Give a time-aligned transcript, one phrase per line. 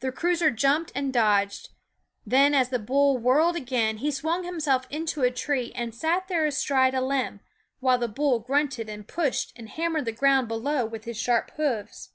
[0.00, 1.68] The cruiser jumped and dodged;
[2.26, 6.44] then, as the bull whirled again, he swung himself into a tree, and sat there
[6.44, 7.38] astride a limb,
[7.78, 12.10] while the bull grunted and pushed and hammered the ground below with his sharp hoofs.